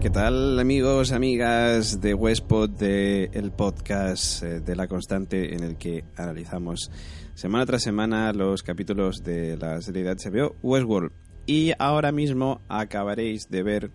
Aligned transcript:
¿qué 0.00 0.10
tal 0.10 0.58
amigos, 0.58 1.12
amigas 1.12 2.02
de 2.02 2.12
Westpod, 2.12 2.68
de 2.68 3.30
el 3.32 3.50
podcast 3.50 4.42
eh, 4.42 4.60
de 4.60 4.76
La 4.76 4.88
Constante 4.88 5.54
en 5.54 5.64
el 5.64 5.78
que 5.78 6.04
analizamos 6.16 6.90
semana 7.34 7.64
tras 7.64 7.82
semana 7.82 8.30
los 8.34 8.62
capítulos 8.62 9.24
de 9.24 9.56
la 9.56 9.80
serie 9.80 10.02
de 10.04 10.14
HBO 10.14 10.54
Westworld. 10.62 11.12
Y 11.46 11.72
ahora 11.78 12.12
mismo 12.12 12.60
acabaréis 12.68 13.48
de 13.48 13.62
ver 13.62 13.90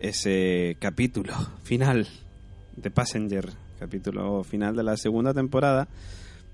ese 0.00 0.76
capítulo 0.80 1.32
final 1.62 2.06
de 2.76 2.90
Passenger, 2.90 3.48
capítulo 3.78 4.44
final 4.44 4.76
de 4.76 4.82
la 4.82 4.98
segunda 4.98 5.32
temporada. 5.32 5.88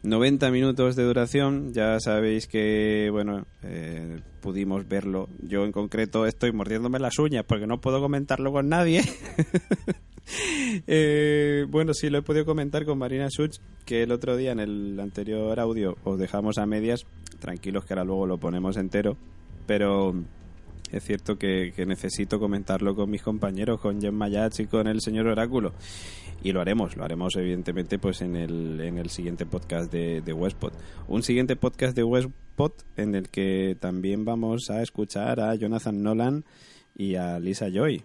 90 0.06 0.50
minutos 0.52 0.94
de 0.94 1.02
duración, 1.02 1.72
ya 1.72 1.98
sabéis 1.98 2.46
que, 2.46 3.08
bueno, 3.10 3.44
eh, 3.62 4.20
pudimos 4.40 4.86
verlo. 4.86 5.28
Yo 5.42 5.64
en 5.64 5.72
concreto 5.72 6.26
estoy 6.26 6.52
mordiéndome 6.52 7.00
las 7.00 7.18
uñas 7.18 7.44
porque 7.44 7.66
no 7.66 7.80
puedo 7.80 8.00
comentarlo 8.00 8.52
con 8.52 8.68
nadie. 8.68 9.02
Eh, 10.88 11.66
bueno, 11.68 11.94
sí, 11.94 12.10
lo 12.10 12.18
he 12.18 12.22
podido 12.22 12.44
comentar 12.44 12.84
con 12.84 12.98
Marina 12.98 13.30
Such, 13.30 13.58
que 13.84 14.02
el 14.02 14.10
otro 14.10 14.36
día 14.36 14.50
en 14.50 14.58
el 14.58 14.98
anterior 14.98 15.60
audio 15.60 15.96
os 16.02 16.18
dejamos 16.18 16.58
a 16.58 16.66
medias. 16.66 17.06
Tranquilos 17.38 17.84
que 17.84 17.94
ahora 17.94 18.02
luego 18.02 18.26
lo 18.26 18.36
ponemos 18.36 18.76
entero. 18.76 19.16
Pero 19.68 20.16
es 20.92 21.04
cierto 21.04 21.36
que, 21.38 21.72
necesito 21.86 22.38
comentarlo 22.38 22.94
con 22.94 23.10
mis 23.10 23.22
compañeros, 23.22 23.80
con 23.80 24.00
Jen 24.00 24.14
Mayach 24.14 24.58
y 24.60 24.66
con 24.66 24.86
el 24.86 25.00
señor 25.00 25.26
Oráculo. 25.26 25.72
Y 26.42 26.52
lo 26.52 26.60
haremos, 26.60 26.96
lo 26.96 27.04
haremos 27.04 27.34
evidentemente 27.36 27.98
pues 27.98 28.20
en 28.20 28.36
el, 28.36 28.80
en 28.80 28.98
el 28.98 29.10
siguiente 29.10 29.46
podcast 29.46 29.90
de, 29.92 30.20
de 30.20 30.32
Westpot. 30.32 30.72
Un 31.08 31.22
siguiente 31.22 31.56
podcast 31.56 31.96
de 31.96 32.04
Westpot 32.04 32.84
en 32.96 33.14
el 33.14 33.28
que 33.28 33.76
también 33.80 34.24
vamos 34.24 34.70
a 34.70 34.82
escuchar 34.82 35.40
a 35.40 35.54
Jonathan 35.54 36.02
Nolan 36.02 36.44
y 36.94 37.16
a 37.16 37.38
Lisa 37.38 37.68
Joy. 37.68 38.02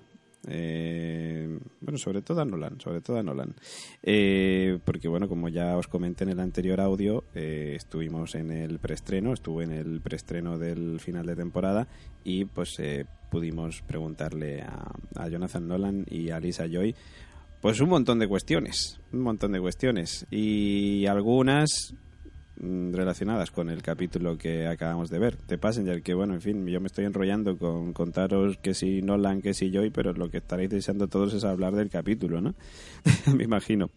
Eh, 0.47 1.59
bueno, 1.81 1.97
sobre 1.97 2.21
todo 2.21 2.41
a 2.41 2.45
Nolan, 2.45 2.79
sobre 2.79 3.01
todo 3.01 3.17
a 3.17 3.23
Nolan. 3.23 3.55
Eh, 4.01 4.79
porque 4.83 5.07
bueno, 5.07 5.27
como 5.27 5.49
ya 5.49 5.77
os 5.77 5.87
comenté 5.87 6.23
en 6.23 6.31
el 6.31 6.39
anterior 6.39 6.81
audio, 6.81 7.23
eh, 7.35 7.73
estuvimos 7.75 8.35
en 8.35 8.51
el 8.51 8.79
preestreno, 8.79 9.33
estuve 9.33 9.65
en 9.65 9.71
el 9.71 10.01
preestreno 10.01 10.57
del 10.57 10.99
final 10.99 11.25
de 11.25 11.35
temporada 11.35 11.87
y 12.23 12.45
pues 12.45 12.77
pudimos 13.29 13.81
preguntarle 13.81 14.61
a, 14.61 14.91
a, 15.15 15.27
Jonathan 15.29 15.67
Nolan 15.67 16.05
y 16.09 16.31
a 16.31 16.39
Lisa 16.39 16.67
Joy 16.67 16.95
pues 17.61 17.79
un 17.79 17.89
montón 17.89 18.17
de 18.19 18.27
cuestiones, 18.27 18.99
un 19.13 19.21
montón 19.21 19.51
de 19.51 19.61
cuestiones 19.61 20.25
y 20.31 21.05
algunas 21.05 21.93
relacionadas 22.61 23.49
con 23.51 23.69
el 23.69 23.81
capítulo 23.81 24.37
que 24.37 24.67
acabamos 24.67 25.09
de 25.09 25.19
ver, 25.19 25.37
de 25.47 25.57
Passenger, 25.57 26.03
que 26.03 26.13
bueno, 26.13 26.33
en 26.33 26.41
fin, 26.41 26.67
yo 26.67 26.79
me 26.79 26.87
estoy 26.87 27.05
enrollando 27.05 27.57
con 27.57 27.93
contaros 27.93 28.57
que 28.57 28.73
si 28.73 29.01
Nolan, 29.01 29.41
que 29.41 29.53
si 29.53 29.71
Joy, 29.71 29.89
pero 29.89 30.13
lo 30.13 30.29
que 30.29 30.37
estaréis 30.37 30.69
deseando 30.69 31.07
todos 31.07 31.33
es 31.33 31.43
hablar 31.43 31.73
del 31.75 31.89
capítulo, 31.89 32.39
¿no? 32.41 32.53
me 33.35 33.43
imagino. 33.43 33.89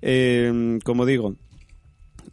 Eh, 0.00 0.78
como 0.84 1.04
digo, 1.04 1.36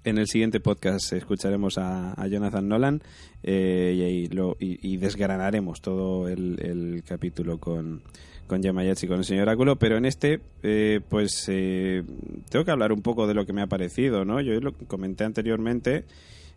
en 0.03 0.17
el 0.17 0.27
siguiente 0.27 0.59
podcast 0.61 1.11
escucharemos 1.11 1.77
a, 1.77 2.15
Jonathan 2.27 2.67
Nolan 2.67 3.01
eh, 3.43 4.27
y, 4.29 4.93
y, 4.93 4.97
desgranaremos 4.97 5.81
todo 5.81 6.29
el 6.29 7.03
capítulo 7.05 7.57
con, 7.57 8.03
con 8.47 8.61
Yamayatsi 8.61 9.05
y 9.05 9.09
con 9.09 9.19
el 9.19 9.25
señor 9.25 9.43
Oráculo, 9.43 9.77
pero 9.77 9.97
en 9.97 10.05
este, 10.05 10.39
eh, 10.63 11.01
pues 11.07 11.45
eh, 11.49 12.03
tengo 12.49 12.65
que 12.65 12.71
hablar 12.71 12.91
un 12.91 13.01
poco 13.01 13.27
de 13.27 13.33
lo 13.33 13.45
que 13.45 13.53
me 13.53 13.61
ha 13.61 13.67
parecido, 13.67 14.25
¿no? 14.25 14.41
Yo 14.41 14.59
lo 14.59 14.73
comenté 14.73 15.25
anteriormente, 15.25 16.05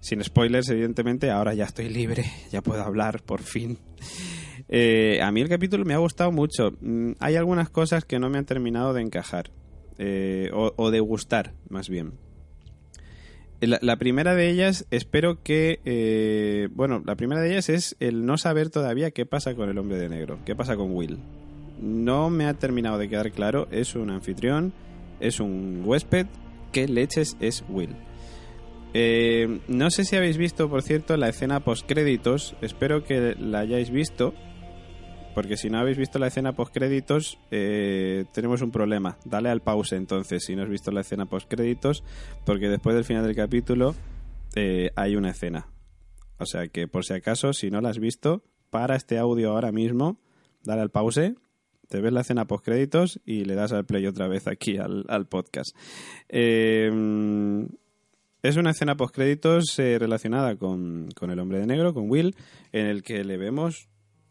sin 0.01 0.23
spoilers, 0.25 0.71
evidentemente, 0.71 1.31
ahora 1.31 1.53
ya 1.53 1.65
estoy 1.65 1.89
libre, 1.89 2.25
ya 2.51 2.63
puedo 2.63 2.83
hablar, 2.83 3.23
por 3.23 3.43
fin. 3.43 3.79
Eh, 4.69 5.21
a 5.21 5.33
mí 5.33 5.41
el 5.41 5.49
capítulo 5.49 5.85
me 5.85 5.95
ha 5.95 5.99
gustado 5.99 6.31
mucho. 6.31 6.73
Mm, 6.81 7.13
hay 7.19 7.35
algunas 7.35 7.71
cosas 7.71 8.05
que 8.05 8.21
no 8.21 8.31
me 8.31 8.39
han 8.39 8.45
terminado 8.45 8.95
de 8.95 9.03
encajar, 9.03 9.51
o, 10.53 10.91
de 10.91 11.01
gustar, 11.01 11.53
más 11.69 11.91
bien. 11.91 12.13
La, 13.61 13.79
la, 13.83 13.97
primera 13.97 14.35
de 14.35 14.49
ellas, 14.49 14.87
espero 14.91 15.43
que. 15.43 16.71
bueno, 16.73 17.03
la 17.05 17.17
primera 17.17 17.43
de 17.43 17.51
ellas 17.51 17.69
es 17.69 17.97
el 18.01 18.25
no 18.25 18.39
saber 18.39 18.71
todavía 18.71 19.11
qué 19.11 19.27
pasa 19.27 19.55
con 19.55 19.69
el 19.69 19.77
hombre 19.77 19.99
de 19.99 20.09
negro, 20.09 20.39
qué 20.47 20.57
pasa 20.57 20.77
con 20.77 20.95
Will 20.95 21.19
no 21.81 22.31
me 22.31 22.47
ha 22.47 22.55
terminado 22.55 22.99
de 22.99 23.09
quedar 23.09 23.33
claro. 23.33 23.69
Es 23.71 23.95
un 23.95 24.11
anfitrión, 24.11 24.73
es 25.19 25.41
un 25.41 25.83
huésped. 25.85 26.27
¿Qué 26.73 26.87
leches 26.87 27.37
es 27.41 27.65
Will? 27.69 27.97
Eh, 28.93 29.61
no 29.69 29.91
sé 29.91 30.05
si 30.05 30.17
habéis 30.17 30.37
visto, 30.37 30.69
por 30.69 30.83
cierto, 30.83 31.17
la 31.17 31.29
escena 31.29 31.61
post-créditos. 31.61 32.57
Espero 32.61 33.05
que 33.05 33.35
la 33.39 33.61
hayáis 33.61 33.91
visto. 33.91 34.35
Porque 35.35 35.57
si 35.57 35.71
no 35.71 35.79
habéis 35.79 35.97
visto 35.97 36.19
la 36.19 36.27
escena 36.27 36.55
post-créditos, 36.55 37.39
eh, 37.51 38.25
tenemos 38.33 38.63
un 38.63 38.73
problema. 38.73 39.17
Dale 39.25 39.49
al 39.49 39.63
pause 39.63 39.93
entonces, 39.93 40.45
si 40.45 40.57
no 40.57 40.63
has 40.63 40.69
visto 40.69 40.91
la 40.91 41.03
escena 41.03 41.27
post-créditos. 41.27 42.03
Porque 42.45 42.69
después 42.69 42.95
del 42.95 43.05
final 43.05 43.25
del 43.25 43.37
capítulo 43.37 43.95
eh, 44.55 44.91
hay 44.97 45.17
una 45.17 45.31
escena. 45.31 45.69
O 46.39 46.47
sea 46.47 46.69
que, 46.69 46.89
por 46.89 47.05
si 47.05 47.15
acaso, 47.15 47.53
si 47.53 47.71
no 47.71 47.81
la 47.81 47.91
has 47.91 47.99
visto, 47.99 48.43
para 48.71 48.97
este 48.97 49.19
audio 49.19 49.53
ahora 49.53 49.73
mismo, 49.73 50.19
dale 50.65 50.83
al 50.83 50.91
pause 50.91 51.37
te 51.91 52.01
ves 52.01 52.13
la 52.13 52.21
escena 52.21 52.47
post 52.47 52.65
créditos 52.65 53.21
y 53.27 53.45
le 53.45 53.55
das 53.55 53.73
al 53.73 53.85
play 53.85 54.07
otra 54.07 54.29
vez 54.29 54.47
aquí 54.47 54.79
al, 54.79 55.27
podcast. 55.27 55.77
Eh, 56.29 56.89
es 58.43 58.57
una 58.57 58.71
escena 58.71 58.97
post 58.97 59.15
créditos 59.15 59.79
eh, 59.79 59.99
relacionada 59.99 60.57
con, 60.57 61.09
el 61.21 61.39
hombre 61.39 61.59
de 61.59 61.67
negro, 61.67 61.93
con 61.93 62.09
Will, 62.09 62.37
en 62.73 62.87
el 62.87 63.03
que 63.03 63.25
le 63.25 63.37
vemos 63.37 63.89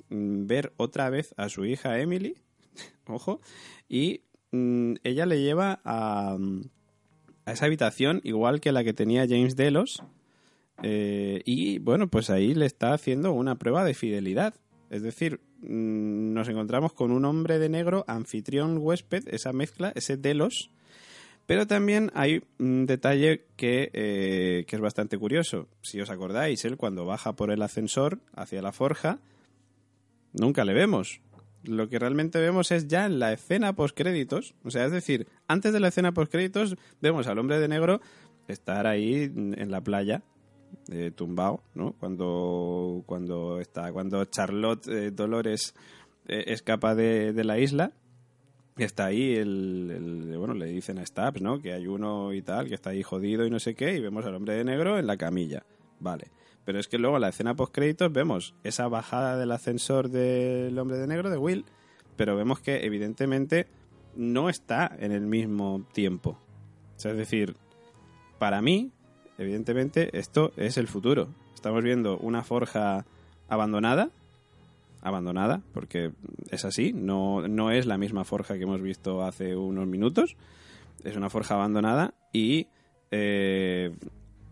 mm, 0.10 0.48
ver 0.48 0.74
otra 0.78 1.10
vez 1.10 1.36
a 1.38 1.50
su 1.50 1.66
hija 1.66 2.00
Emily, 2.00 2.36
ojo, 3.06 3.42
y 3.88 4.22
mm, 4.52 4.94
ella 5.04 5.26
le 5.26 5.42
lleva 5.42 5.82
a, 5.84 6.38
a, 7.46 7.52
esa 7.52 7.66
habitación 7.66 8.22
igual 8.24 8.62
que 8.62 8.72
la 8.72 8.86
que 8.86 8.94
tenía 8.94 9.28
James 9.28 9.56
Delos. 9.56 10.02
Eh, 10.82 11.42
y 11.44 11.80
bueno, 11.80 12.08
pues 12.08 12.30
ahí 12.30 12.56
le 12.56 12.66
está 12.66 12.94
haciendo 12.94 13.34
una 13.34 13.56
prueba 13.56 13.84
de 13.84 13.94
fidelidad. 13.94 14.56
Es 14.90 15.04
decir, 15.04 15.42
Mm, 15.62 16.34
nos 16.34 16.48
encontramos 16.48 16.94
con 16.94 17.12
un 17.12 17.26
hombre 17.26 17.60
de 17.60 17.70
negro, 17.70 18.06
anfitrión, 18.08 18.78
huésped, 18.78 19.28
esa 19.28 19.54
mezcla, 19.54 19.92
ese 19.96 20.18
delos. 20.18 20.72
Pero 21.46 21.66
también 21.68 22.12
hay 22.14 22.44
un 22.60 22.86
detalle 22.86 23.46
que, 23.56 23.90
eh, 23.94 24.66
que 24.68 24.76
es 24.76 24.82
bastante 24.82 25.18
curioso. 25.18 25.68
Si 25.82 26.00
os 26.00 26.10
acordáis, 26.10 26.64
él 26.64 26.78
cuando 26.78 27.06
baja 27.06 27.34
por 27.34 27.52
el 27.52 27.62
ascensor 27.62 28.20
hacia 28.36 28.62
la 28.62 28.72
forja, 28.72 29.20
nunca 30.34 30.64
le 30.64 30.74
vemos. 30.74 31.22
Lo 31.64 31.90
que 31.90 32.00
realmente 32.00 32.40
vemos 32.40 32.72
es 32.72 32.88
ya 32.88 33.06
en 33.06 33.20
la 33.20 33.34
escena 33.34 33.74
post-créditos. 33.74 34.54
O 34.64 34.70
sea, 34.70 34.86
es 34.86 34.92
decir, 34.92 35.28
antes 35.48 35.74
de 35.74 35.80
la 35.80 35.90
escena 35.90 36.14
post-créditos 36.14 36.78
vemos 37.02 37.28
al 37.28 37.40
hombre 37.40 37.60
de 37.60 37.68
negro 37.68 38.00
estar 38.48 38.88
ahí 38.88 39.24
en 39.24 39.72
la 39.72 39.82
playa 39.82 40.24
eh, 40.92 41.12
tumbado, 41.16 41.62
¿no? 41.76 41.94
Cuando, 41.94 43.04
cuando 43.06 43.60
está, 43.60 43.92
cuando 43.92 44.26
Charlotte 44.26 44.88
eh, 44.88 45.12
Dolores 45.12 45.76
eh, 46.28 46.46
escapa 46.48 46.96
de, 46.96 47.34
de, 47.34 47.44
la 47.44 47.60
isla, 47.60 47.92
está 48.78 49.06
ahí 49.06 49.36
el, 49.36 50.34
bueno, 50.38 50.54
le 50.54 50.66
dicen 50.68 51.00
a 51.00 51.06
Stabs, 51.06 51.42
¿no? 51.42 51.62
Que 51.62 51.74
hay 51.74 51.88
uno 51.88 52.34
y 52.34 52.42
tal, 52.42 52.68
que 52.68 52.76
está 52.76 52.92
ahí 52.92 53.04
jodido 53.04 53.46
y 53.46 53.50
no 53.50 53.60
sé 53.60 53.76
qué, 53.76 53.96
y 53.96 54.00
vemos 54.00 54.26
al 54.26 54.36
hombre 54.36 54.56
de 54.56 54.64
negro 54.64 54.98
en 54.98 55.08
la 55.08 55.18
camilla, 55.18 55.64
vale. 56.00 56.32
Pero 56.66 56.80
es 56.80 56.88
que 56.88 56.98
luego 56.98 57.18
en 57.18 57.22
la 57.22 57.30
escena 57.30 57.56
post 57.56 57.74
créditos 57.74 58.12
vemos 58.12 58.56
esa 58.64 58.88
bajada 58.88 59.38
del 59.38 59.52
ascensor 59.52 60.10
del 60.10 60.78
hombre 60.78 60.98
de 60.98 61.08
negro 61.08 61.30
de 61.30 61.38
Will, 61.38 61.66
pero 62.16 62.36
vemos 62.36 62.60
que 62.60 62.86
evidentemente 62.86 63.68
no 64.16 64.50
está 64.50 64.96
en 65.00 65.12
el 65.12 65.26
mismo 65.26 65.86
tiempo. 65.94 66.38
es 66.98 67.04
decir, 67.04 67.56
para 68.38 68.62
mí, 68.62 68.92
evidentemente 69.40 70.16
esto 70.18 70.52
es 70.58 70.78
el 70.78 70.88
futuro. 70.88 71.30
Estamos 71.56 71.84
viendo 71.84 72.18
una 72.18 72.44
forja 72.44 73.06
abandonada, 73.48 74.12
abandonada, 75.02 75.62
porque 75.74 76.12
es 76.52 76.66
así, 76.66 76.94
no, 76.94 77.48
no 77.48 77.72
es 77.72 77.86
la 77.86 77.98
misma 77.98 78.26
forja 78.26 78.58
que 78.58 78.64
hemos 78.64 78.82
visto 78.82 79.24
hace 79.24 79.56
unos 79.56 79.88
minutos, 79.88 80.36
es 81.04 81.16
una 81.16 81.30
forja 81.30 81.56
abandonada 81.56 82.14
y, 82.34 82.68
eh, 83.12 83.96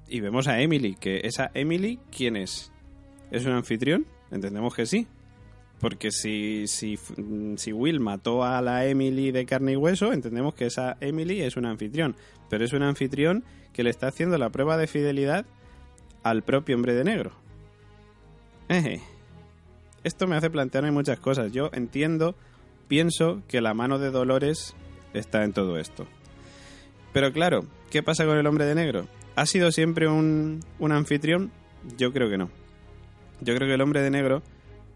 y 0.08 0.20
vemos 0.22 0.48
a 0.48 0.62
Emily, 0.62 0.96
que 0.96 1.22
esa 1.24 1.52
Emily, 1.54 2.00
¿quién 2.10 2.38
es? 2.38 2.72
¿Es 3.30 3.46
un 3.46 3.52
anfitrión? 3.52 4.06
Entendemos 4.32 4.74
que 4.74 4.86
sí, 4.86 5.06
porque 5.80 6.12
si, 6.12 6.66
si, 6.68 6.98
si, 7.58 7.74
Will 7.74 8.00
mató 8.00 8.44
a 8.44 8.62
la 8.62 8.86
Emily 8.86 9.32
de 9.32 9.46
carne 9.46 9.74
y 9.74 9.76
hueso, 9.76 10.12
entendemos 10.12 10.56
que 10.56 10.66
esa 10.66 10.98
Emily 11.02 11.42
es 11.42 11.56
un 11.56 11.66
anfitrión. 11.66 12.16
Pero 12.50 12.66
es 12.66 12.74
un 12.74 12.82
anfitrión 12.82 13.44
que 13.74 13.84
le 13.84 13.92
está 13.92 14.08
haciendo 14.08 14.38
la 14.38 14.50
prueba 14.50 14.78
de 14.78 14.88
fidelidad 14.88 15.46
al 16.24 16.42
propio 16.44 16.76
hombre 16.76 16.96
de 16.96 17.04
negro. 17.04 17.32
Esto 20.04 20.26
me 20.28 20.36
hace 20.36 20.50
plantearme 20.50 20.92
muchas 20.92 21.20
cosas. 21.20 21.52
Yo 21.52 21.70
entiendo, 21.74 22.36
pienso 22.88 23.44
que 23.48 23.62
la 23.62 23.76
mano 23.76 24.00
de 24.00 24.10
Dolores 24.10 24.76
está 25.14 25.44
en 25.44 25.54
todo 25.54 25.78
esto. 25.78 26.08
Pero 27.14 27.32
claro, 27.32 27.66
¿qué 27.92 28.02
pasa 28.02 28.26
con 28.26 28.38
el 28.38 28.48
hombre 28.48 28.66
de 28.66 28.76
negro? 28.76 29.08
¿Ha 29.36 29.46
sido 29.46 29.72
siempre 29.72 30.08
un, 30.08 30.62
un 30.80 30.92
anfitrión? 30.92 31.52
Yo 31.98 32.12
creo 32.12 32.30
que 32.30 32.38
no. 32.38 32.50
Yo 33.42 33.56
creo 33.56 33.68
que 33.68 33.76
el 33.76 33.82
hombre 33.82 34.02
de 34.02 34.10
negro 34.10 34.42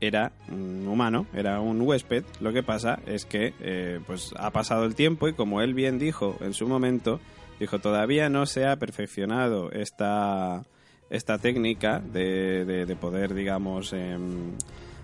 era 0.01 0.31
humano, 0.49 1.27
era 1.33 1.61
un 1.61 1.79
huésped. 1.79 2.23
Lo 2.41 2.51
que 2.51 2.63
pasa 2.63 2.99
es 3.05 3.25
que 3.25 3.53
eh, 3.61 3.99
pues 4.05 4.33
ha 4.37 4.49
pasado 4.49 4.85
el 4.85 4.95
tiempo 4.95 5.27
y 5.27 5.33
como 5.33 5.61
él 5.61 5.73
bien 5.75 5.99
dijo 5.99 6.35
en 6.41 6.53
su 6.53 6.67
momento, 6.67 7.19
dijo 7.59 7.79
todavía 7.79 8.27
no 8.27 8.47
se 8.47 8.65
ha 8.65 8.75
perfeccionado 8.77 9.71
esta, 9.71 10.63
esta 11.11 11.37
técnica 11.37 11.99
de, 11.99 12.65
de, 12.65 12.95
poder, 12.95 13.35
digamos, 13.35 13.93
em, 13.93 14.53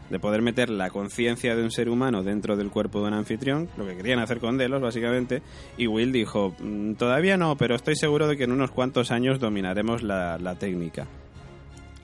de 0.09 0.19
poder 0.19 0.41
meter 0.41 0.69
la 0.69 0.89
conciencia 0.89 1.55
de 1.55 1.63
un 1.63 1.69
ser 1.69 1.89
humano 1.89 2.23
dentro 2.23 2.57
del 2.57 2.71
cuerpo 2.71 3.01
de 3.01 3.09
un 3.09 3.13
anfitrión, 3.13 3.69
lo 3.77 3.85
que 3.85 3.95
querían 3.95 4.19
hacer 4.19 4.39
con 4.39 4.57
Delos, 4.57 4.81
básicamente, 4.81 5.43
y 5.77 5.85
Will 5.85 6.11
dijo, 6.11 6.55
mm, 6.59 6.93
todavía 6.93 7.37
no, 7.37 7.55
pero 7.55 7.75
estoy 7.75 7.95
seguro 7.95 8.27
de 8.27 8.35
que 8.35 8.45
en 8.45 8.51
unos 8.51 8.71
cuantos 8.71 9.11
años 9.11 9.39
dominaremos 9.39 10.01
la, 10.01 10.39
la 10.39 10.55
técnica. 10.55 11.07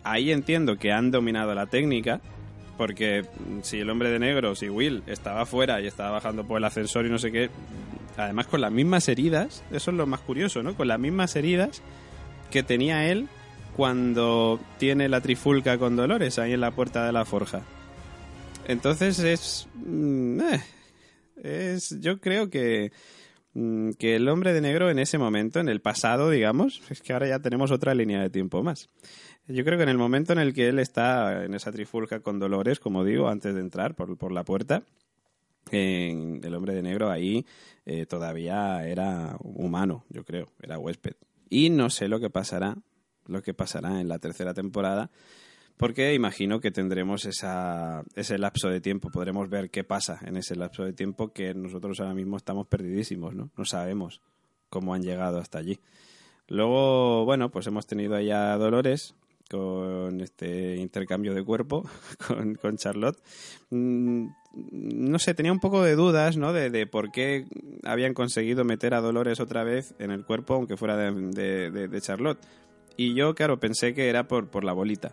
Ahí 0.04 0.32
entiendo 0.32 0.76
que 0.76 0.92
han 0.92 1.12
dominado 1.12 1.56
la 1.56 1.66
técnica, 1.68 2.20
porque 2.78 3.26
si 3.62 3.80
el 3.80 3.90
hombre 3.90 4.10
de 4.10 4.20
negro, 4.20 4.56
si 4.56 4.70
Will 4.70 5.04
estaba 5.08 5.46
fuera 5.46 5.82
y 5.82 5.88
estaba 5.88 6.12
bajando 6.12 6.46
por 6.46 6.58
el 6.58 6.64
ascensor 6.64 7.06
y 7.06 7.10
no 7.10 7.20
sé 7.20 7.32
qué, 7.32 7.50
además 8.18 8.48
con 8.48 8.62
las 8.62 8.72
mismas 8.72 9.08
heridas, 9.08 9.64
eso 9.72 9.92
es 9.92 9.98
lo 9.98 10.08
más 10.08 10.22
curioso, 10.22 10.64
¿no? 10.64 10.76
Con 10.76 10.88
las 10.88 11.00
mismas 11.00 11.36
heridas 11.36 11.82
que 12.52 12.64
tenía 12.64 13.10
él 13.10 13.28
cuando 13.76 14.60
tiene 14.78 15.10
la 15.10 15.22
trifulca 15.22 15.78
con 15.78 15.96
Dolores 15.96 16.40
ahí 16.40 16.54
en 16.54 16.62
la 16.62 16.72
puerta 16.72 17.06
de 17.06 17.12
la 17.12 17.26
forja. 17.26 17.64
Entonces 18.68 19.20
es. 19.20 19.68
Mm, 19.76 20.42
eh, 20.42 20.62
es 21.44 22.00
yo 22.00 22.20
creo 22.20 22.50
que. 22.50 22.92
Mm, 23.56 23.92
que 23.92 24.16
el 24.16 24.28
hombre 24.30 24.54
de 24.54 24.62
negro 24.62 24.90
en 24.90 24.98
ese 25.00 25.18
momento, 25.18 25.60
en 25.60 25.70
el 25.70 25.80
pasado, 25.80 26.30
digamos, 26.30 26.82
es 26.90 27.02
que 27.02 27.14
ahora 27.14 27.28
ya 27.28 27.40
tenemos 27.40 27.72
otra 27.72 27.94
línea 27.94 28.22
de 28.22 28.30
tiempo 28.30 28.64
más. 28.64 28.90
Yo 29.48 29.66
creo 29.66 29.78
que 29.78 29.84
en 29.84 29.90
el 29.90 29.98
momento 29.98 30.32
en 30.32 30.40
el 30.40 30.54
que 30.54 30.70
él 30.70 30.80
está 30.80 31.44
en 31.44 31.54
esa 31.54 31.72
trifulca 31.72 32.22
con 32.22 32.40
Dolores, 32.40 32.80
como 32.80 33.04
digo, 33.04 33.28
antes 33.28 33.54
de 33.54 33.60
entrar 33.60 33.94
por, 33.94 34.18
por 34.18 34.32
la 34.32 34.46
puerta, 34.46 34.84
el 35.72 36.54
hombre 36.56 36.74
de 36.74 36.82
negro 36.82 37.10
ahí 37.10 37.46
eh, 37.86 38.06
todavía 38.06 38.88
era 38.88 39.36
humano, 39.40 40.06
yo 40.10 40.24
creo, 40.24 40.48
era 40.62 40.80
huésped. 40.80 41.16
Y 41.50 41.70
no 41.70 41.90
sé 41.90 42.08
lo 42.08 42.20
que 42.20 42.30
pasará, 42.30 42.78
lo 43.26 43.42
que 43.42 43.54
pasará 43.54 44.00
en 44.00 44.08
la 44.08 44.20
tercera 44.20 44.54
temporada, 44.54 45.10
porque 45.78 46.14
imagino 46.14 46.60
que 46.60 46.72
tendremos 46.72 47.26
esa, 47.26 48.04
ese 48.16 48.38
lapso 48.38 48.70
de 48.70 48.80
tiempo, 48.80 49.10
podremos 49.10 49.50
ver 49.50 49.70
qué 49.70 49.84
pasa 49.84 50.20
en 50.26 50.38
ese 50.38 50.56
lapso 50.56 50.84
de 50.84 50.94
tiempo 50.94 51.34
que 51.34 51.54
nosotros 51.54 52.00
ahora 52.00 52.14
mismo 52.14 52.38
estamos 52.38 52.68
perdidísimos, 52.68 53.34
¿no? 53.34 53.50
No 53.58 53.66
sabemos 53.66 54.22
cómo 54.70 54.94
han 54.94 55.02
llegado 55.02 55.40
hasta 55.40 55.58
allí. 55.58 55.80
Luego, 56.48 57.26
bueno, 57.26 57.52
pues 57.52 57.68
hemos 57.68 57.88
tenido 57.88 58.16
allá 58.16 58.56
Dolores 58.58 59.16
con 59.54 60.22
este 60.22 60.78
intercambio 60.78 61.34
de 61.34 61.44
cuerpo 61.44 61.88
con, 62.62 62.78
Charlotte. 62.78 63.18
Mm, 63.70 64.28
no 64.72 65.20
sé, 65.20 65.34
tenía 65.34 65.52
un 65.52 65.60
poco 65.60 65.84
de 65.84 65.96
dudas, 65.96 66.38
¿no? 66.38 66.54
De, 66.54 66.88
por 66.88 67.12
qué 67.12 67.46
habían 67.84 68.14
conseguido 68.14 68.64
meter 68.64 68.94
a 68.94 69.02
Dolores 69.02 69.40
otra 69.40 69.64
vez 69.64 69.94
en 70.00 70.12
el 70.12 70.26
cuerpo, 70.26 70.56
aunque 70.56 70.78
fuera 70.78 70.98
de, 70.98 72.00
Charlotte. 72.02 72.40
Y 72.98 73.14
yo, 73.14 73.36
claro, 73.36 73.60
pensé 73.60 73.94
que 73.94 74.10
era 74.10 74.28
por, 74.28 74.50
por 74.50 74.64
la 74.64 74.74
bolita 74.74 75.12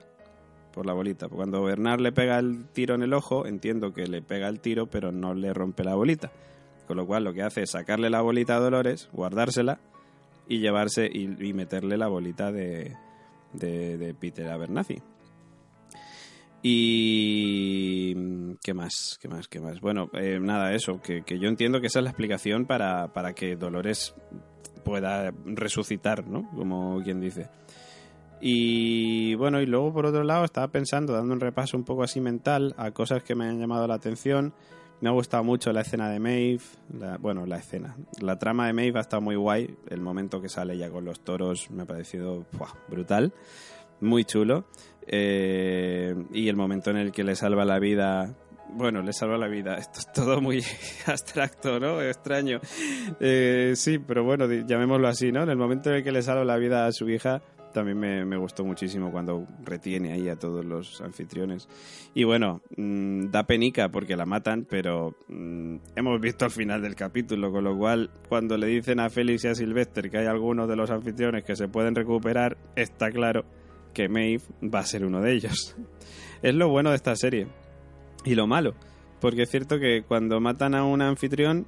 por 0.72 0.86
la 0.86 0.92
bolita. 0.92 1.28
Cuando 1.28 1.64
Bernard 1.64 2.00
le 2.00 2.12
pega 2.12 2.38
el 2.38 2.68
tiro 2.68 2.94
en 2.94 3.02
el 3.02 3.12
ojo, 3.12 3.44
entiendo 3.44 3.92
que 3.92 4.06
le 4.06 4.22
pega 4.22 4.46
el 4.46 4.60
tiro, 4.60 4.86
pero 4.86 5.10
no 5.10 5.34
le 5.34 5.52
rompe 5.52 5.82
la 5.82 5.96
bolita. 5.96 6.30
Con 6.86 6.96
lo 6.96 7.06
cual 7.06 7.24
lo 7.24 7.34
que 7.34 7.42
hace 7.42 7.62
es 7.62 7.72
sacarle 7.72 8.08
la 8.08 8.20
bolita 8.20 8.54
a 8.54 8.60
Dolores, 8.60 9.08
guardársela 9.12 9.80
y 10.46 10.60
llevarse 10.60 11.10
y, 11.12 11.52
meterle 11.52 11.96
la 11.96 12.06
bolita 12.06 12.52
de, 12.52 12.96
de, 13.52 14.14
Peter 14.18 14.48
Abernathy. 14.48 15.02
Y... 16.62 18.14
¿Qué 18.62 18.74
más? 18.74 19.18
¿Qué 19.20 19.28
más? 19.28 19.48
¿Qué 19.48 19.60
más? 19.60 19.80
Bueno, 19.80 20.10
eh, 20.12 20.38
nada, 20.40 20.74
eso, 20.74 21.00
que, 21.00 21.22
que, 21.22 21.38
yo 21.38 21.48
entiendo 21.48 21.80
que 21.80 21.86
esa 21.86 22.00
es 22.00 22.04
la 22.04 22.10
explicación 22.10 22.66
para, 22.66 23.12
para 23.14 23.32
que 23.32 23.56
Dolores 23.56 24.14
pueda 24.84 25.32
resucitar, 25.44 26.26
¿no? 26.26 26.50
Como 26.50 27.02
quien 27.02 27.20
dice. 27.20 27.48
Y 28.40 29.34
bueno, 29.34 29.60
y 29.60 29.66
luego 29.66 29.92
por 29.92 30.06
otro 30.06 30.24
lado 30.24 30.44
estaba 30.44 30.68
pensando, 30.68 31.12
dando 31.12 31.34
un 31.34 31.40
repaso 31.40 31.76
un 31.76 31.84
poco 31.84 32.02
así 32.02 32.20
mental 32.20 32.74
a 32.78 32.90
cosas 32.90 33.22
que 33.22 33.34
me 33.34 33.46
han 33.46 33.58
llamado 33.58 33.86
la 33.86 33.94
atención. 33.94 34.54
Me 35.00 35.08
ha 35.08 35.12
gustado 35.12 35.42
mucho 35.42 35.72
la 35.72 35.80
escena 35.80 36.10
de 36.10 36.20
Maeve, 36.20 36.60
bueno, 37.20 37.46
la 37.46 37.56
escena. 37.56 37.96
La 38.20 38.38
trama 38.38 38.66
de 38.66 38.74
Maeve 38.74 38.98
ha 38.98 39.02
estado 39.02 39.22
muy 39.22 39.36
guay. 39.36 39.74
El 39.88 40.00
momento 40.00 40.42
que 40.42 40.48
sale 40.48 40.76
ya 40.76 40.90
con 40.90 41.04
los 41.04 41.20
toros 41.20 41.70
me 41.70 41.84
ha 41.84 41.86
parecido 41.86 42.44
brutal, 42.88 43.32
muy 44.00 44.24
chulo. 44.24 44.66
Eh, 45.06 46.14
y 46.32 46.48
el 46.48 46.56
momento 46.56 46.90
en 46.90 46.98
el 46.98 47.12
que 47.12 47.24
le 47.24 47.34
salva 47.34 47.64
la 47.64 47.78
vida 47.78 48.36
bueno, 48.74 49.02
le 49.02 49.12
salva 49.12 49.36
la 49.36 49.48
vida. 49.48 49.74
Esto 49.78 50.00
es 50.00 50.12
todo 50.12 50.40
muy 50.40 50.62
abstracto, 51.06 51.80
¿no? 51.80 52.00
Extraño. 52.02 52.60
Eh, 53.18 53.72
sí, 53.74 53.98
pero 53.98 54.24
bueno, 54.24 54.46
llamémoslo 54.46 55.08
así, 55.08 55.32
¿no? 55.32 55.42
En 55.42 55.50
el 55.50 55.56
momento 55.56 55.90
en 55.90 55.96
el 55.96 56.04
que 56.04 56.12
le 56.12 56.22
salva 56.22 56.44
la 56.44 56.56
vida 56.56 56.86
a 56.86 56.92
su 56.92 57.08
hija, 57.08 57.42
también 57.72 57.98
me, 57.98 58.36
gustó 58.36 58.64
muchísimo 58.64 59.10
cuando 59.10 59.46
retiene 59.64 60.12
ahí 60.12 60.28
a 60.28 60.36
todos 60.36 60.64
los 60.64 61.00
anfitriones. 61.00 61.68
Y 62.14 62.24
bueno, 62.24 62.62
mm, 62.76 63.30
da 63.30 63.44
penica 63.44 63.88
porque 63.90 64.16
la 64.16 64.26
matan, 64.26 64.66
pero 64.68 65.14
mm, 65.28 65.76
hemos 65.96 66.20
visto 66.20 66.44
al 66.44 66.50
final 66.50 66.82
del 66.82 66.94
capítulo, 66.94 67.50
con 67.52 67.64
lo 67.64 67.76
cual 67.76 68.10
cuando 68.28 68.56
le 68.56 68.66
dicen 68.66 69.00
a 69.00 69.10
Félix 69.10 69.44
y 69.44 69.48
a 69.48 69.54
Sylvester 69.54 70.10
que 70.10 70.18
hay 70.18 70.26
algunos 70.26 70.68
de 70.68 70.76
los 70.76 70.90
anfitriones 70.90 71.44
que 71.44 71.56
se 71.56 71.68
pueden 71.68 71.94
recuperar, 71.94 72.56
está 72.76 73.10
claro 73.10 73.44
que 73.94 74.08
Maeve 74.08 74.42
va 74.62 74.80
a 74.80 74.86
ser 74.86 75.04
uno 75.04 75.20
de 75.20 75.32
ellos. 75.32 75.76
es 76.42 76.54
lo 76.54 76.68
bueno 76.68 76.90
de 76.90 76.96
esta 76.96 77.14
serie. 77.16 77.46
Y 78.24 78.34
lo 78.34 78.46
malo, 78.46 78.74
porque 79.20 79.42
es 79.42 79.50
cierto 79.50 79.78
que 79.78 80.02
cuando 80.06 80.40
matan 80.40 80.74
a 80.74 80.84
un 80.84 81.00
anfitrión 81.00 81.66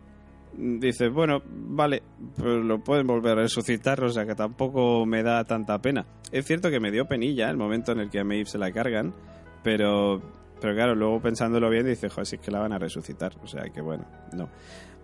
dices, 0.56 1.12
bueno, 1.12 1.42
vale, 1.46 2.02
pues 2.36 2.64
lo 2.64 2.82
pueden 2.82 3.06
volver 3.06 3.32
a 3.32 3.42
resucitar, 3.42 4.02
o 4.02 4.08
sea 4.08 4.26
que 4.26 4.34
tampoco 4.34 5.06
me 5.06 5.22
da 5.22 5.44
tanta 5.44 5.80
pena. 5.80 6.06
Es 6.30 6.46
cierto 6.46 6.70
que 6.70 6.80
me 6.80 6.90
dio 6.90 7.06
penilla 7.06 7.50
el 7.50 7.56
momento 7.56 7.92
en 7.92 8.00
el 8.00 8.10
que 8.10 8.20
a 8.20 8.24
Maeve 8.24 8.46
se 8.46 8.58
la 8.58 8.72
cargan, 8.72 9.14
pero, 9.62 10.20
pero 10.60 10.74
claro, 10.74 10.94
luego 10.94 11.20
pensándolo 11.20 11.70
bien 11.70 11.86
dices, 11.86 12.12
joder, 12.12 12.26
si 12.26 12.36
es 12.36 12.42
que 12.42 12.50
la 12.50 12.60
van 12.60 12.72
a 12.72 12.78
resucitar, 12.78 13.32
o 13.42 13.46
sea 13.46 13.64
que 13.72 13.80
bueno, 13.80 14.04
no. 14.32 14.48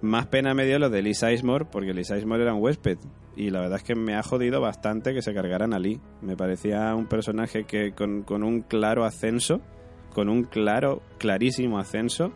Más 0.00 0.26
pena 0.26 0.54
me 0.54 0.64
dio 0.64 0.78
lo 0.78 0.90
de 0.90 1.02
Lee 1.02 1.14
Sizemore, 1.14 1.64
porque 1.64 1.92
Lee 1.92 2.04
Sizemore 2.04 2.42
era 2.42 2.54
un 2.54 2.62
huésped, 2.62 2.98
y 3.34 3.50
la 3.50 3.60
verdad 3.60 3.78
es 3.78 3.84
que 3.84 3.94
me 3.94 4.14
ha 4.14 4.22
jodido 4.22 4.60
bastante 4.60 5.12
que 5.12 5.22
se 5.22 5.32
cargaran 5.32 5.72
a 5.72 5.78
Lee. 5.78 6.00
Me 6.22 6.36
parecía 6.36 6.94
un 6.94 7.06
personaje 7.06 7.64
que 7.64 7.92
con, 7.92 8.22
con 8.22 8.42
un 8.42 8.62
claro 8.62 9.04
ascenso, 9.04 9.60
con 10.12 10.28
un 10.28 10.42
claro, 10.44 11.02
clarísimo 11.18 11.78
ascenso, 11.78 12.32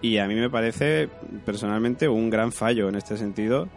y 0.00 0.18
a 0.18 0.26
mí 0.26 0.34
me 0.34 0.50
parece 0.50 1.08
personalmente 1.44 2.08
un 2.08 2.30
gran 2.30 2.52
fallo 2.52 2.88
en 2.88 2.94
este 2.94 3.16
sentido 3.16 3.68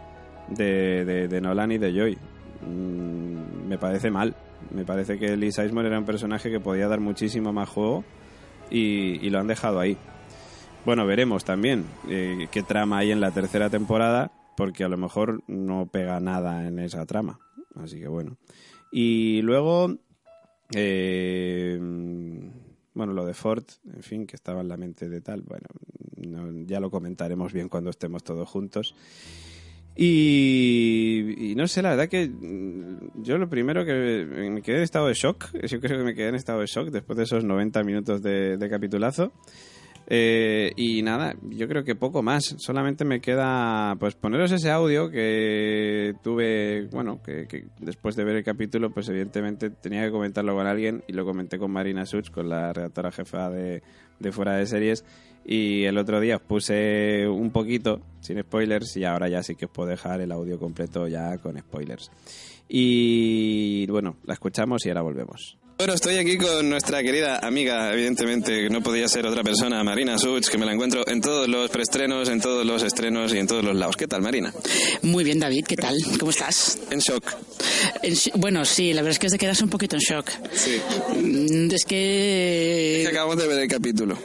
de, 0.48 1.04
de, 1.28 1.40
Nolan 1.40 1.72
y 1.72 1.78
de 1.78 1.92
Joy. 1.92 2.18
Mm, 2.66 3.68
me 3.68 3.78
parece 3.78 4.10
mal. 4.10 4.34
Me 4.70 4.84
parece 4.84 5.18
que 5.18 5.36
Lee 5.36 5.52
Sizemore 5.52 5.88
era 5.88 5.98
un 5.98 6.04
personaje 6.04 6.50
que 6.50 6.60
podía 6.60 6.88
dar 6.88 7.00
muchísimo 7.00 7.52
más 7.52 7.68
juego 7.68 8.04
y, 8.70 9.28
lo 9.30 9.38
han 9.38 9.46
dejado 9.46 9.80
ahí. 9.80 9.96
Bueno, 10.84 11.06
veremos 11.06 11.44
también 11.44 11.84
eh, 12.08 12.48
qué 12.50 12.62
trama 12.62 12.98
hay 12.98 13.12
en 13.12 13.20
la 13.20 13.30
tercera 13.30 13.70
temporada, 13.70 14.32
porque 14.56 14.84
a 14.84 14.88
lo 14.88 14.96
mejor 14.96 15.42
no 15.46 15.86
pega 15.86 16.20
nada 16.20 16.66
en 16.66 16.78
esa 16.78 17.04
trama. 17.06 17.38
Así 17.76 17.98
que 18.00 18.08
bueno. 18.08 18.36
Y 18.90 19.42
luego, 19.42 19.96
eh, 20.74 21.78
bueno, 22.94 23.12
lo 23.12 23.24
de 23.24 23.34
Ford, 23.34 23.64
en 23.94 24.02
fin, 24.02 24.26
que 24.26 24.36
estaba 24.36 24.60
en 24.60 24.68
la 24.68 24.76
mente 24.76 25.08
de 25.08 25.20
tal, 25.20 25.42
bueno, 25.42 25.66
ya 26.66 26.80
lo 26.80 26.90
comentaremos 26.90 27.52
bien 27.52 27.68
cuando 27.68 27.90
estemos 27.90 28.22
todos 28.24 28.48
juntos. 28.48 28.94
Y, 29.94 31.52
no 31.56 31.66
sé, 31.66 31.82
la 31.82 31.90
verdad 31.90 32.08
que 32.08 32.26
mm, 32.26 33.22
yo 33.22 33.36
lo 33.36 33.48
primero 33.48 33.84
que 33.84 33.92
me 34.50 34.62
quedé 34.62 34.78
en 34.78 34.82
estado 34.82 35.06
de 35.06 35.14
shock, 35.14 35.52
yo 35.52 35.80
creo 35.80 35.98
que 35.98 36.04
me 36.04 36.14
quedé 36.14 36.28
en 36.28 36.34
estado 36.34 36.60
de 36.60 36.66
shock 36.66 36.88
después 36.90 37.18
de 37.18 37.24
esos 37.24 37.44
90 37.44 37.82
minutos 37.84 38.22
de, 38.22 38.66
capitulazo. 38.70 39.32
Eh, 40.08 40.72
y 40.76 41.02
nada, 41.02 41.36
yo 41.42 41.68
creo 41.68 41.84
que 41.84 41.94
poco 41.94 42.22
más. 42.22 42.56
Solamente 42.58 43.04
me 43.04 43.20
queda 43.20 43.94
pues 44.00 44.14
poneros 44.14 44.50
ese 44.50 44.70
audio 44.70 45.10
que 45.10 46.14
tuve, 46.22 46.88
bueno, 46.90 47.20
que, 47.22 47.66
después 47.78 48.16
de 48.16 48.24
ver 48.24 48.36
el 48.36 48.44
capítulo, 48.44 48.90
pues 48.90 49.08
evidentemente 49.10 49.70
tenía 49.70 50.04
que 50.04 50.10
comentarlo 50.10 50.54
con 50.54 50.66
alguien 50.66 51.04
y 51.06 51.12
lo 51.12 51.24
comenté 51.24 51.58
con 51.58 51.70
Marina 51.70 52.06
Such, 52.06 52.30
con 52.30 52.48
la 52.48 52.72
redactora 52.72 53.12
jefa 53.12 53.50
de, 53.50 53.82
de 54.18 54.32
Fuera 54.32 54.56
de 54.56 54.66
Series 54.66 55.04
y 55.44 55.84
el 55.84 55.98
otro 55.98 56.20
día 56.20 56.36
os 56.36 56.42
puse 56.42 57.26
un 57.28 57.50
poquito 57.50 58.00
sin 58.20 58.40
spoilers 58.40 58.96
y 58.96 59.04
ahora 59.04 59.28
ya 59.28 59.42
sí 59.42 59.54
que 59.54 59.66
os 59.66 59.70
puedo 59.70 59.88
dejar 59.88 60.20
el 60.20 60.32
audio 60.32 60.58
completo 60.58 61.08
ya 61.08 61.38
con 61.38 61.58
spoilers. 61.58 62.10
Y 62.68 63.86
bueno, 63.86 64.16
la 64.24 64.34
escuchamos 64.34 64.86
y 64.86 64.88
ahora 64.88 65.02
volvemos. 65.02 65.58
Bueno, 65.82 65.94
estoy 65.94 66.16
aquí 66.16 66.38
con 66.38 66.68
nuestra 66.70 67.02
querida 67.02 67.38
amiga, 67.38 67.92
evidentemente, 67.92 68.70
no 68.70 68.82
podía 68.82 69.08
ser 69.08 69.26
otra 69.26 69.42
persona, 69.42 69.82
Marina 69.82 70.16
Such, 70.16 70.48
que 70.48 70.56
me 70.56 70.64
la 70.64 70.72
encuentro 70.72 71.02
en 71.08 71.20
todos 71.20 71.48
los 71.48 71.70
preestrenos, 71.70 72.28
en 72.28 72.40
todos 72.40 72.64
los 72.64 72.84
estrenos 72.84 73.34
y 73.34 73.38
en 73.38 73.48
todos 73.48 73.64
los 73.64 73.74
lados. 73.74 73.96
¿Qué 73.96 74.06
tal, 74.06 74.22
Marina? 74.22 74.54
Muy 75.02 75.24
bien, 75.24 75.40
David, 75.40 75.64
¿qué 75.66 75.74
tal? 75.74 75.96
¿Cómo 76.20 76.30
estás? 76.30 76.78
En 76.90 77.00
shock. 77.00 77.34
bueno, 78.36 78.64
sí, 78.64 78.92
la 78.92 79.02
verdad 79.02 79.12
es 79.12 79.18
que 79.18 79.26
es 79.26 79.32
de 79.32 79.38
quedarse 79.38 79.64
un 79.64 79.70
poquito 79.70 79.96
en 79.96 80.02
shock. 80.02 80.30
Sí. 80.52 80.80
Mm, 81.16 81.72
es 81.72 81.84
que... 81.84 82.98
Es 82.98 83.08
que 83.08 83.14
acabamos 83.16 83.38
de 83.38 83.48
ver 83.48 83.58
el 83.58 83.68
capítulo. 83.68 84.16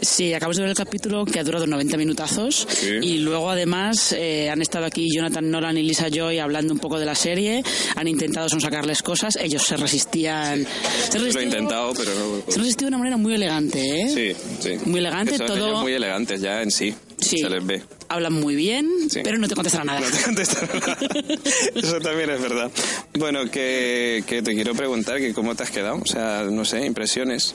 Sí, 0.00 0.32
acabamos 0.32 0.56
de 0.56 0.62
ver 0.62 0.70
el 0.70 0.76
capítulo 0.76 1.24
que 1.24 1.40
ha 1.40 1.44
durado 1.44 1.66
90 1.66 1.96
minutazos 1.96 2.66
y 3.02 3.18
luego 3.18 3.50
además 3.50 4.12
eh, 4.12 4.48
han 4.50 4.62
estado 4.62 4.86
aquí 4.86 5.08
Jonathan 5.12 5.50
Nolan 5.50 5.76
y 5.76 5.82
Lisa 5.82 6.08
Joy 6.08 6.38
hablando 6.38 6.72
un 6.72 6.78
poco 6.78 6.98
de 6.98 7.06
la 7.06 7.14
serie, 7.14 7.62
han 7.96 8.06
intentado 8.06 8.48
sonsacarles 8.48 9.02
cosas, 9.02 9.36
ellos 9.36 9.62
se 9.62 9.76
resistían. 9.76 10.66
Se 11.10 11.18
Lo 11.18 11.40
he 11.40 11.44
intentado, 11.44 11.92
pero 11.94 12.12
no. 12.14 12.52
Se 12.52 12.58
resistiu 12.58 12.86
de 12.86 12.88
una 12.88 12.98
manera 12.98 13.16
muy 13.16 13.34
elegante, 13.34 14.02
¿eh? 14.02 14.08
Sí, 14.08 14.36
sí. 14.60 14.78
Muy 14.84 15.00
elegante, 15.00 15.38
todo. 15.38 15.80
Muy 15.80 15.92
elegantes 15.92 16.40
ya 16.40 16.62
en 16.62 16.70
sí. 16.70 16.94
Sí. 17.18 17.38
Se 17.38 17.50
les 17.50 17.66
ve. 17.66 17.82
Hablan 18.08 18.34
muy 18.34 18.54
bien, 18.54 18.88
pero 19.24 19.38
no 19.38 19.48
te 19.48 19.54
contestan 19.54 19.86
nada. 19.86 20.00
No 20.00 20.10
te 20.16 20.22
contestan 20.22 20.68
nada. 20.72 20.98
Eso 21.74 22.00
también 22.00 22.30
es 22.30 22.40
verdad. 22.40 22.70
Bueno, 23.18 23.50
que, 23.50 24.22
que 24.26 24.42
te 24.42 24.54
quiero 24.54 24.74
preguntar 24.74 25.18
que 25.18 25.34
cómo 25.34 25.54
te 25.54 25.64
has 25.64 25.70
quedado. 25.70 25.96
O 25.96 26.06
sea, 26.06 26.44
no 26.44 26.64
sé, 26.64 26.86
impresiones. 26.86 27.54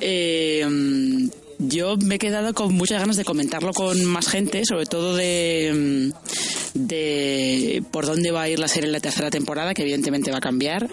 Eh, 0.00 0.66
yo 1.60 1.96
me 1.96 2.16
he 2.16 2.18
quedado 2.18 2.54
con 2.54 2.74
muchas 2.74 3.00
ganas 3.00 3.16
de 3.16 3.24
comentarlo 3.24 3.72
con 3.72 4.04
más 4.06 4.28
gente, 4.28 4.64
sobre 4.64 4.86
todo 4.86 5.14
de, 5.14 6.12
de 6.74 7.82
por 7.90 8.06
dónde 8.06 8.30
va 8.30 8.42
a 8.42 8.48
ir 8.48 8.58
la 8.58 8.68
serie 8.68 8.86
en 8.86 8.92
la 8.92 9.00
tercera 9.00 9.30
temporada, 9.30 9.74
que 9.74 9.82
evidentemente 9.82 10.30
va 10.30 10.38
a 10.38 10.40
cambiar. 10.42 10.88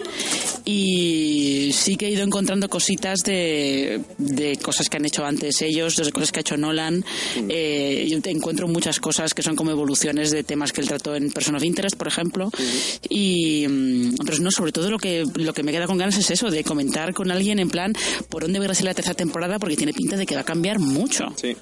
Y 0.70 1.72
sí 1.72 1.96
que 1.96 2.08
he 2.08 2.10
ido 2.10 2.22
encontrando 2.22 2.68
cositas 2.68 3.20
de, 3.24 4.02
de 4.18 4.58
cosas 4.58 4.90
que 4.90 4.98
han 4.98 5.06
hecho 5.06 5.24
antes 5.24 5.62
ellos, 5.62 5.96
de 5.96 6.12
cosas 6.12 6.30
que 6.30 6.40
ha 6.40 6.42
hecho 6.42 6.58
Nolan. 6.58 7.02
Eh, 7.48 8.06
yo 8.06 8.18
encuentro 8.24 8.68
muchas 8.68 9.00
cosas 9.00 9.32
que 9.32 9.42
son 9.42 9.56
como 9.56 9.70
evoluciones 9.70 10.30
de 10.30 10.44
temas 10.44 10.74
que 10.74 10.82
él 10.82 10.88
trató 10.88 11.16
en 11.16 11.30
Person 11.30 11.54
of 11.54 11.64
Interest, 11.64 11.96
por 11.96 12.06
ejemplo. 12.06 12.50
Y, 13.08 13.66
mm, 13.66 14.16
pero 14.26 14.40
no, 14.40 14.50
sobre 14.50 14.70
todo 14.70 14.90
lo 14.90 14.98
que, 14.98 15.24
lo 15.36 15.54
que 15.54 15.62
me 15.62 15.72
queda 15.72 15.86
con 15.86 15.96
ganas 15.96 16.18
es 16.18 16.30
eso, 16.30 16.50
de 16.50 16.62
comentar 16.64 17.14
con 17.14 17.30
alguien 17.30 17.60
en 17.60 17.70
plan 17.70 17.94
por 18.28 18.42
dónde 18.42 18.58
va 18.58 18.66
a 18.66 18.72
ir 18.72 18.84
la 18.84 18.92
tercera 18.92 19.14
temporada, 19.14 19.58
porque 19.58 19.74
tiene 19.74 19.94
pinta 19.94 20.18
de 20.18 20.26
que 20.26 20.34
va 20.34 20.42
a 20.42 20.44
cambiar 20.44 20.80
mucho. 20.80 21.24
Sí, 21.36 21.56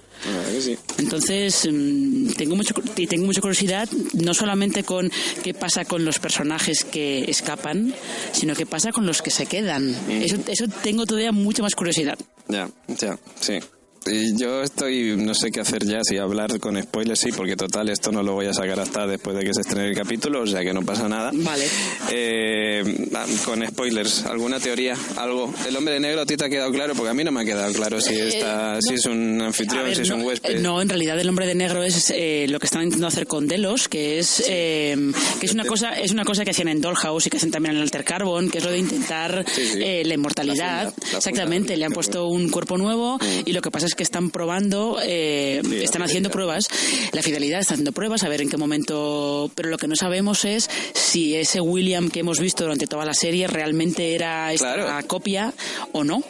que 0.53 0.61
sí. 0.61 0.77
Entonces, 0.99 1.69
mm, 1.71 2.33
tengo, 2.33 2.57
mucho, 2.57 2.75
tengo 3.09 3.27
mucha 3.27 3.41
curiosidad, 3.41 3.89
no 4.15 4.35
solamente 4.35 4.83
con 4.83 5.13
qué 5.45 5.55
pasa 5.55 5.85
con 5.85 6.05
los 6.05 6.19
personajes 6.19 6.85
que 6.85 7.31
escapan, 7.31 7.95
sino 8.33 8.57
qué 8.57 8.67
pasa 8.67 8.91
con 8.97 9.05
los 9.05 9.21
que 9.21 9.31
se 9.31 9.45
quedan. 9.45 9.91
Mm. 9.91 10.23
Eso, 10.23 10.37
eso 10.49 10.65
tengo 10.83 11.05
todavía 11.05 11.31
mucha 11.31 11.63
más 11.63 11.75
curiosidad. 11.75 12.19
Ya, 12.49 12.71
ya, 12.89 13.19
sí. 13.39 13.59
Y 14.09 14.37
yo 14.37 14.63
estoy, 14.63 15.17
no 15.17 15.35
sé 15.35 15.51
qué 15.51 15.61
hacer 15.61 15.85
ya, 15.85 15.99
si 16.05 16.17
hablar 16.17 16.61
con 16.61 16.81
spoilers, 16.81 17.19
sí, 17.19 17.31
porque 17.33 17.57
total, 17.57 17.89
esto 17.89 18.13
no 18.13 18.23
lo 18.23 18.35
voy 18.35 18.47
a 18.47 18.55
sacar 18.55 18.79
hasta 18.79 19.07
después 19.07 19.37
de 19.37 19.45
que 19.45 19.53
se 19.53 19.63
estrene 19.63 19.89
el 19.89 19.97
capítulo, 19.97 20.43
o 20.43 20.47
sea 20.47 20.63
que 20.63 20.73
no 20.73 20.83
pasa 20.83 21.09
nada. 21.09 21.31
Vale. 21.35 21.67
Eh, 22.11 23.09
con 23.45 23.67
spoilers, 23.67 24.25
¿alguna 24.27 24.61
teoría? 24.61 24.97
¿Algo? 25.17 25.53
¿El 25.67 25.77
hombre 25.77 25.95
de 25.95 26.01
negro 26.01 26.21
a 26.21 26.27
ti 26.27 26.37
te 26.37 26.45
ha 26.45 26.49
quedado 26.49 26.71
claro? 26.71 26.95
Porque 26.95 27.11
a 27.11 27.15
mí 27.15 27.25
no 27.25 27.33
me 27.33 27.41
ha 27.41 27.45
quedado 27.45 27.73
claro 27.73 28.01
si, 28.01 28.15
eh, 28.15 28.29
está, 28.29 28.79
si 28.81 28.95
es 28.95 29.07
un 29.07 29.41
anfitrión, 29.41 29.93
si 29.95 30.03
es 30.03 30.11
un 30.11 30.23
huésped. 30.23 30.61
No, 30.61 30.81
en 30.81 30.89
realidad 30.89 31.19
el 31.19 31.29
hombre 31.29 31.47
de 31.47 31.57
negro 31.57 31.83
es 31.83 32.13
eh, 32.15 32.47
lo 32.49 32.61
que 32.61 32.67
están 32.67 32.83
intentando 32.83 33.09
hacer 33.09 33.27
con 33.27 33.49
Delos, 33.49 33.89
que 33.89 34.19
es 34.19 34.43
que 34.47 34.97
es 35.43 35.53
una 35.53 35.65
cosa 35.65 35.95
es 35.99 36.13
una 36.13 36.25
cosa 36.25 36.45
que 36.45 36.51
hacían 36.51 36.69
en 36.69 36.81
Dollhouse 36.81 37.27
y 37.27 37.31
que 37.31 37.39
hacen 37.39 37.51
también 37.51 37.77
en 37.77 37.83
Alter 37.83 38.05
Carbon, 38.05 38.51
que 38.51 38.59
es 38.59 38.65
lo 38.65 38.71
de 38.71 38.79
intentar 38.79 39.45
la 39.77 40.15
inmortalidad. 40.15 40.95
Exactamente, 41.17 41.77
le 41.77 41.85
han 41.85 41.93
puesto 41.93 42.29
un 42.29 42.51
cuerpo 42.51 42.79
nuevo 42.79 43.19
mm. 43.19 43.43
y 43.47 43.53
lo 43.53 43.63
que 43.63 43.71
pasa 43.71 43.87
es 43.87 43.96
que 43.97 44.03
están 44.03 44.31
probando, 44.31 44.99
eh, 45.03 45.63
están 45.83 46.03
haciendo 46.03 46.31
pruebas, 46.31 46.69
la 47.13 47.23
fidelidad 47.23 47.61
está 47.61 47.75
haciendo 47.75 47.93
pruebas, 47.93 48.23
a 48.23 48.29
ver 48.29 48.43
en 48.43 48.49
qué 48.49 48.57
momento, 48.57 49.51
pero 49.55 49.69
lo 49.69 49.79
que 49.79 49.89
no 49.89 49.97
sabemos 49.97 50.45
es 50.45 50.71
si 50.95 51.35
ese 51.35 51.61
William 51.61 52.11
que 52.11 52.21
hemos 52.21 52.39
visto 52.39 52.65
durante 52.65 52.87
toda 52.87 53.05
la 53.05 53.15
serie 53.15 53.47
realmente 53.47 54.15
era 54.15 54.53
esta 54.53 55.03
copia 55.05 55.53
o 55.93 56.05
no. 56.05 56.23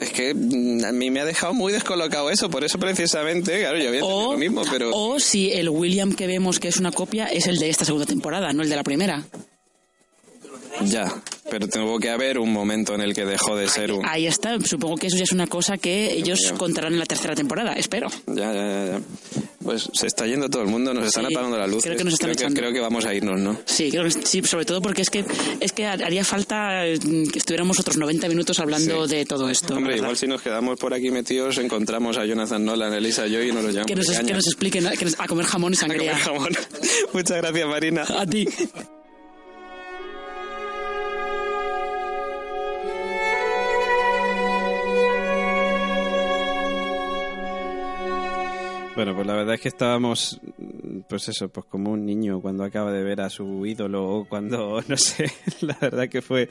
Es 0.00 0.10
que 0.10 0.32
mm, 0.32 0.84
a 0.84 0.92
mí 0.92 1.10
me 1.10 1.20
ha 1.20 1.24
dejado 1.24 1.52
muy 1.52 1.72
descolocado 1.72 2.30
eso, 2.30 2.48
por 2.50 2.64
eso 2.64 2.78
precisamente, 2.78 3.58
claro, 3.60 3.78
yo 3.78 3.88
había 3.88 4.04
o, 4.04 4.32
lo 4.32 4.38
mismo, 4.38 4.62
pero... 4.70 4.90
O 4.94 5.18
si 5.18 5.52
el 5.52 5.68
William 5.68 6.12
que 6.12 6.26
vemos 6.26 6.60
que 6.60 6.68
es 6.68 6.76
una 6.78 6.92
copia 6.92 7.26
es 7.26 7.46
el 7.46 7.58
de 7.58 7.68
esta 7.68 7.84
segunda 7.84 8.06
temporada, 8.06 8.52
no 8.52 8.62
el 8.62 8.68
de 8.68 8.76
la 8.76 8.84
primera. 8.84 9.24
Ya, 10.84 11.12
pero 11.50 11.68
tuvo 11.68 11.98
que 11.98 12.10
haber 12.10 12.38
un 12.38 12.52
momento 12.52 12.94
en 12.94 13.00
el 13.00 13.14
que 13.14 13.24
dejó 13.24 13.56
de 13.56 13.68
ser 13.68 13.92
un... 13.92 14.06
Ahí 14.06 14.26
está, 14.26 14.58
supongo 14.60 14.96
que 14.96 15.08
eso 15.08 15.16
ya 15.16 15.24
es 15.24 15.32
una 15.32 15.46
cosa 15.46 15.78
que 15.78 16.12
ellos 16.12 16.52
contarán 16.56 16.92
en 16.92 16.98
la 16.98 17.06
tercera 17.06 17.34
temporada, 17.34 17.72
espero. 17.74 18.08
Ya, 18.26 18.52
ya, 18.52 18.86
ya. 18.86 19.00
Pues 19.62 19.90
se 19.92 20.06
está 20.06 20.26
yendo 20.26 20.48
todo 20.48 20.62
el 20.62 20.68
mundo, 20.68 20.94
nos 20.94 21.06
están 21.06 21.26
apagando 21.26 21.58
la 21.58 21.66
luz. 21.66 21.82
Creo 21.82 21.96
que 21.96 22.04
nos 22.04 22.14
están 22.14 22.34
creo, 22.34 22.48
creo 22.50 22.72
que 22.72 22.80
vamos 22.80 23.04
a 23.04 23.12
irnos, 23.12 23.38
¿no? 23.40 23.60
Sí, 23.66 23.90
creo 23.90 24.04
que, 24.04 24.10
sí, 24.10 24.42
sobre 24.42 24.64
todo 24.64 24.80
porque 24.80 25.02
es 25.02 25.10
que 25.10 25.24
es 25.60 25.72
que 25.72 25.84
haría 25.84 26.24
falta 26.24 26.84
mm, 26.84 27.28
que 27.28 27.38
estuviéramos 27.38 27.78
otros 27.78 27.96
90 27.96 28.28
minutos 28.28 28.58
hablando 28.60 29.06
de 29.06 29.26
todo 29.26 29.50
esto. 29.50 29.74
Hombre, 29.74 29.96
igual 29.96 30.16
si 30.16 30.26
nos 30.26 30.40
quedamos 30.40 30.78
por 30.78 30.94
aquí 30.94 31.10
metidos 31.10 31.58
encontramos 31.58 32.16
a 32.16 32.24
Jonathan 32.24 32.64
Nolan, 32.64 32.94
Elisa 32.94 33.26
Joy 33.26 33.48
y 33.48 33.52
nos 33.52 33.64
lo 33.64 33.70
llamamos. 33.70 33.86
Que 33.86 33.96
nos, 33.96 34.06
que 34.06 34.32
nos 34.32 34.46
expliquen 34.46 34.86
a 34.86 35.26
comer 35.26 35.46
jamón 35.46 35.72
y 35.72 35.76
sangría. 35.76 36.16
A 36.16 36.24
comer 36.24 36.54
jamón. 36.54 36.56
Muchas 37.12 37.36
gracias, 37.38 37.68
Marina. 37.68 38.04
A 38.08 38.26
ti. 38.26 38.48
Bueno, 48.98 49.14
pues 49.14 49.28
la 49.28 49.36
verdad 49.36 49.54
es 49.54 49.60
que 49.60 49.68
estábamos, 49.68 50.40
pues 51.08 51.28
eso, 51.28 51.48
pues 51.50 51.66
como 51.66 51.92
un 51.92 52.04
niño 52.04 52.40
cuando 52.40 52.64
acaba 52.64 52.90
de 52.90 53.04
ver 53.04 53.20
a 53.20 53.30
su 53.30 53.64
ídolo 53.64 54.04
o 54.04 54.24
cuando, 54.24 54.82
no 54.88 54.96
sé, 54.96 55.30
la 55.60 55.78
verdad 55.80 56.08
que 56.08 56.20
fue 56.20 56.48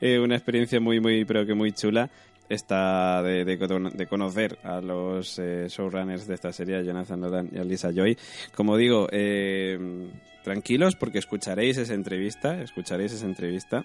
eh, 0.00 0.18
una 0.18 0.36
experiencia 0.36 0.80
muy, 0.80 1.00
muy, 1.00 1.26
pero 1.26 1.44
que 1.44 1.52
muy 1.52 1.72
chula 1.72 2.08
esta 2.48 3.22
de, 3.22 3.44
de, 3.44 4.06
conocer 4.06 4.58
a 4.62 4.80
los 4.80 5.38
eh, 5.38 5.66
showrunners 5.68 6.26
de 6.26 6.34
esta 6.34 6.50
serie, 6.50 6.76
a 6.76 6.82
Jonathan 6.82 7.20
Nolan 7.20 7.50
y 7.52 7.58
a 7.58 7.62
Lisa 7.62 7.90
Joy. 7.92 8.16
Como 8.54 8.78
digo, 8.78 9.06
eh, 9.12 9.78
tranquilos 10.44 10.96
porque 10.96 11.18
escucharéis 11.18 11.76
esa 11.76 11.92
entrevista, 11.92 12.62
escucharéis 12.62 13.12
esa 13.12 13.26
entrevista. 13.26 13.84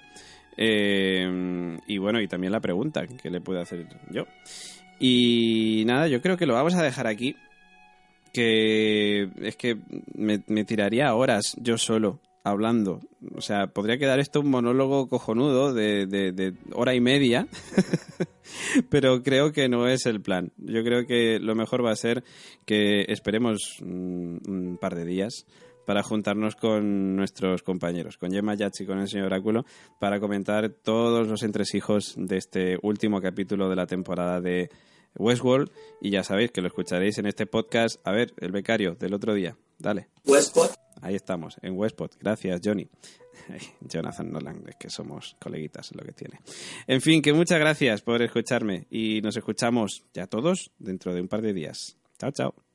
y 0.55 1.97
bueno, 1.97 2.21
y 2.21 2.29
también 2.29 2.53
la 2.53 2.61
pregunta 2.61 3.05
que 3.05 3.29
le 3.29 3.41
puedo 3.41 3.59
hacer 3.59 3.85
yo. 4.11 4.23
Y 4.97 5.83
nada, 5.85 6.07
yo 6.07 6.21
creo 6.21 6.37
que 6.37 6.45
lo 6.45 6.53
vamos 6.53 6.73
a 6.75 6.81
dejar 6.81 7.05
aquí 7.05 7.35
que 8.37 9.31
es 9.41 9.55
que 9.55 9.79
me, 10.13 10.37
tiraría 10.63 11.15
horas 11.15 11.55
yo 11.59 11.79
solo 11.79 12.19
hablando. 12.43 12.99
O 13.33 13.41
sea, 13.41 13.65
podría 13.65 13.97
quedar 13.97 14.19
esto 14.19 14.41
un 14.41 14.51
monólogo 14.51 15.09
cojonudo 15.09 15.73
de, 15.73 16.53
hora 16.73 16.93
y 16.93 17.01
media, 17.01 17.47
pero 18.91 19.23
creo 19.23 19.51
que 19.51 19.69
no 19.69 19.87
es 19.87 20.05
el 20.05 20.21
plan. 20.21 20.51
Yo 20.57 20.83
creo 20.83 21.07
que 21.07 21.39
lo 21.39 21.55
mejor 21.55 21.83
va 21.83 21.89
a 21.89 21.95
ser 21.95 22.23
que 22.67 23.05
esperemos 23.07 23.79
un, 23.81 24.77
par 24.79 24.93
de 24.93 25.05
días 25.05 25.47
para 25.87 26.03
juntarnos 26.03 26.55
con 26.55 27.15
nuestros 27.15 27.63
compañeros, 27.63 28.17
con 28.17 28.29
Gemma 28.29 28.53
Yachi 28.53 28.83
y 28.83 28.85
con 28.85 28.99
el 28.99 29.07
señor 29.07 29.27
Oráculo, 29.27 29.65
para 29.99 30.19
comentar 30.19 30.69
todos 30.69 31.27
los 31.27 31.41
entresijos 31.41 32.13
de 32.17 32.37
este 32.37 32.77
último 32.83 33.19
capítulo 33.19 33.67
de 33.67 33.77
la 33.77 33.87
temporada 33.87 34.39
de 34.41 34.69
Westworld 35.15 35.71
y 36.01 36.11
ya 36.11 36.23
sabéis 36.23 36.51
que 36.51 36.61
lo 36.61 36.67
escucharéis 36.67 37.17
en 37.17 37.25
este 37.25 37.45
podcast. 37.45 37.99
A 38.05 38.11
ver, 38.11 38.33
el 38.37 38.51
becario 38.51 38.95
del 38.95 39.13
otro 39.13 39.33
día. 39.33 39.57
Dale. 39.79 40.09
Westpod. 40.25 40.71
Ahí 41.01 41.15
estamos, 41.15 41.57
en 41.61 41.77
Westpod. 41.77 42.11
Gracias, 42.19 42.61
Johnny. 42.63 42.87
Jonathan 43.81 44.31
Nolan, 44.31 44.63
es 44.67 44.75
que 44.75 44.89
somos 44.89 45.35
coleguitas, 45.39 45.91
es 45.91 45.95
lo 45.95 46.03
que 46.03 46.13
tiene. 46.13 46.39
En 46.87 47.01
fin, 47.01 47.21
que 47.21 47.33
muchas 47.33 47.59
gracias 47.59 48.01
por 48.01 48.21
escucharme 48.21 48.87
y 48.89 49.21
nos 49.21 49.37
escuchamos 49.37 50.03
ya 50.13 50.27
todos 50.27 50.71
dentro 50.79 51.13
de 51.13 51.21
un 51.21 51.27
par 51.27 51.41
de 51.41 51.53
días. 51.53 51.97
Chao, 52.17 52.31
chao. 52.31 52.66